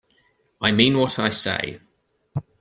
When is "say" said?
1.29-1.79